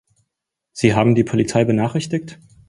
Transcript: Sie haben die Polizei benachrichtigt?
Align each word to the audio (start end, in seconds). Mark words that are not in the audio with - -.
Sie 0.71 0.95
haben 0.95 1.13
die 1.13 1.23
Polizei 1.23 1.63
benachrichtigt? 1.63 2.39